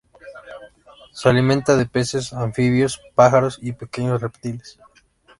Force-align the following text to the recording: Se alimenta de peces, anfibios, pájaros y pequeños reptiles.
Se 1.11 1.29
alimenta 1.29 1.75
de 1.77 1.85
peces, 1.85 2.33
anfibios, 2.33 2.99
pájaros 3.13 3.59
y 3.61 3.73
pequeños 3.73 4.19
reptiles. 4.19 4.79